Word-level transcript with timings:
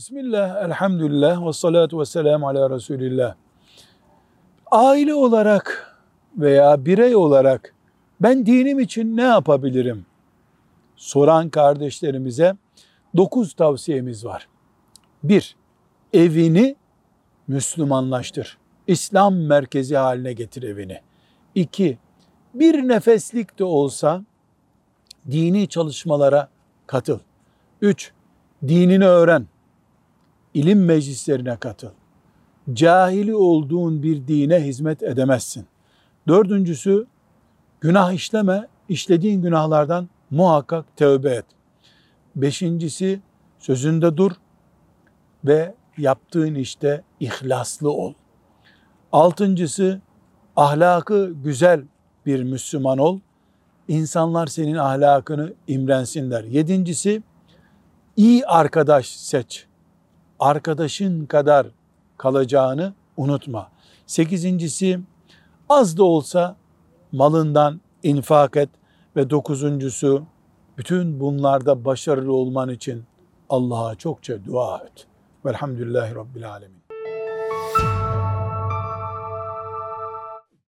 Bismillah, 0.00 0.64
elhamdülillah 0.64 1.46
ve 1.46 1.52
salatu 1.52 2.00
ve 2.00 2.04
selamu 2.04 2.48
ala 2.48 2.70
Resulillah. 2.70 3.34
Aile 4.70 5.14
olarak 5.14 5.96
veya 6.36 6.86
birey 6.86 7.16
olarak 7.16 7.74
ben 8.20 8.46
dinim 8.46 8.80
için 8.80 9.16
ne 9.16 9.22
yapabilirim? 9.22 10.06
Soran 10.96 11.50
kardeşlerimize 11.50 12.56
dokuz 13.16 13.54
tavsiyemiz 13.54 14.24
var. 14.24 14.48
Bir, 15.24 15.56
evini 16.12 16.76
Müslümanlaştır. 17.48 18.58
İslam 18.86 19.34
merkezi 19.36 19.96
haline 19.96 20.32
getir 20.32 20.62
evini. 20.62 21.00
İki, 21.54 21.98
bir 22.54 22.88
nefeslik 22.88 23.58
de 23.58 23.64
olsa 23.64 24.24
dini 25.30 25.68
çalışmalara 25.68 26.48
katıl. 26.86 27.18
Üç, 27.82 28.12
dinini 28.68 29.06
öğren. 29.06 29.46
İlim 30.54 30.84
meclislerine 30.84 31.56
katıl. 31.56 31.90
Cahili 32.72 33.34
olduğun 33.34 34.02
bir 34.02 34.28
dine 34.28 34.64
hizmet 34.64 35.02
edemezsin. 35.02 35.66
Dördüncüsü, 36.28 37.06
günah 37.80 38.12
işleme, 38.12 38.68
işlediğin 38.88 39.42
günahlardan 39.42 40.08
muhakkak 40.30 40.96
tövbe 40.96 41.30
et. 41.30 41.44
Beşincisi, 42.36 43.20
sözünde 43.58 44.16
dur 44.16 44.32
ve 45.44 45.74
yaptığın 45.98 46.54
işte 46.54 47.02
ihlaslı 47.20 47.90
ol. 47.92 48.14
Altıncısı, 49.12 50.00
ahlakı 50.56 51.32
güzel 51.44 51.84
bir 52.26 52.42
Müslüman 52.42 52.98
ol. 52.98 53.20
İnsanlar 53.88 54.46
senin 54.46 54.74
ahlakını 54.74 55.52
imrensinler. 55.66 56.44
Yedincisi, 56.44 57.22
iyi 58.16 58.46
arkadaş 58.46 59.06
seç. 59.06 59.69
Arkadaşın 60.40 61.26
kadar 61.26 61.66
kalacağını 62.18 62.94
unutma. 63.16 63.68
Sekizincisi, 64.06 65.00
az 65.68 65.96
da 65.96 66.04
olsa 66.04 66.56
malından 67.12 67.80
infak 68.02 68.56
et. 68.56 68.68
Ve 69.16 69.30
dokuzuncusu, 69.30 70.22
bütün 70.78 71.20
bunlarda 71.20 71.84
başarılı 71.84 72.32
olman 72.32 72.68
için 72.68 73.04
Allah'a 73.48 73.94
çokça 73.94 74.44
dua 74.44 74.78
et. 74.78 75.06
Velhamdülillahi 75.44 76.14
Rabbil 76.14 76.50
Alemin. 76.50 76.80